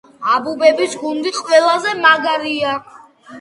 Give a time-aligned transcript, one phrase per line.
[0.35, 2.57] აბუბების გუნდი ყველაზე მაგრები